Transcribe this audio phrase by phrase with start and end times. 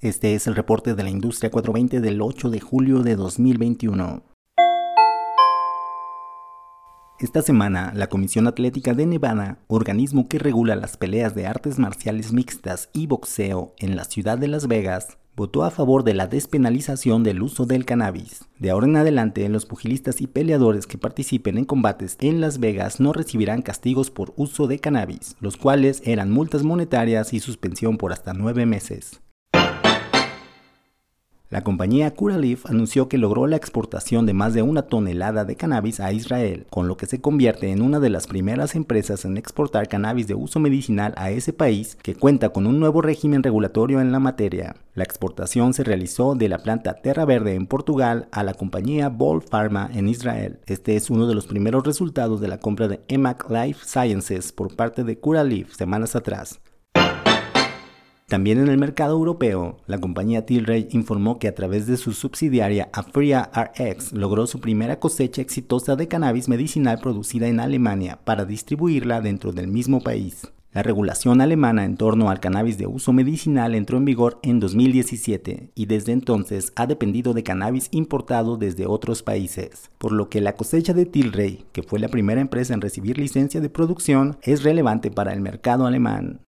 [0.00, 4.22] Este es el reporte de la industria 420 del 8 de julio de 2021.
[7.18, 12.32] Esta semana, la Comisión Atlética de Nevada, organismo que regula las peleas de artes marciales
[12.32, 17.24] mixtas y boxeo en la ciudad de Las Vegas, votó a favor de la despenalización
[17.24, 18.44] del uso del cannabis.
[18.60, 23.00] De ahora en adelante, los pugilistas y peleadores que participen en combates en Las Vegas
[23.00, 28.12] no recibirán castigos por uso de cannabis, los cuales eran multas monetarias y suspensión por
[28.12, 29.20] hasta nueve meses.
[31.50, 35.98] La compañía Curaleaf anunció que logró la exportación de más de una tonelada de cannabis
[35.98, 39.88] a Israel, con lo que se convierte en una de las primeras empresas en exportar
[39.88, 44.12] cannabis de uso medicinal a ese país que cuenta con un nuevo régimen regulatorio en
[44.12, 44.76] la materia.
[44.92, 49.40] La exportación se realizó de la planta Terra Verde en Portugal a la compañía Ball
[49.40, 50.58] Pharma en Israel.
[50.66, 54.76] Este es uno de los primeros resultados de la compra de EMAC Life Sciences por
[54.76, 56.60] parte de Curaleaf semanas atrás.
[58.28, 62.90] También en el mercado europeo, la compañía Tilray informó que a través de su subsidiaria
[62.92, 69.22] Afria RX logró su primera cosecha exitosa de cannabis medicinal producida en Alemania para distribuirla
[69.22, 70.46] dentro del mismo país.
[70.74, 75.70] La regulación alemana en torno al cannabis de uso medicinal entró en vigor en 2017
[75.74, 80.54] y desde entonces ha dependido de cannabis importado desde otros países, por lo que la
[80.54, 85.10] cosecha de Tilray, que fue la primera empresa en recibir licencia de producción, es relevante
[85.10, 86.42] para el mercado alemán.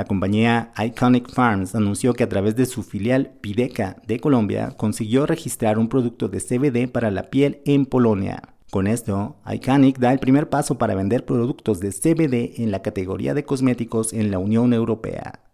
[0.00, 5.26] La compañía Iconic Farms anunció que a través de su filial Pideca de Colombia consiguió
[5.26, 8.40] registrar un producto de CBD para la piel en Polonia.
[8.70, 13.34] Con esto, Iconic da el primer paso para vender productos de CBD en la categoría
[13.34, 15.49] de cosméticos en la Unión Europea.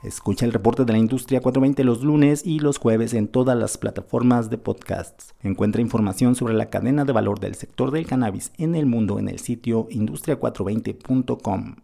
[0.05, 3.79] Escucha el reporte de la industria 420 los lunes y los jueves en todas las
[3.79, 5.35] plataformas de podcasts.
[5.43, 9.31] Encuentra información sobre la cadena de valor del sector del cannabis en el mundo en
[9.31, 11.77] el sitio industria420.com.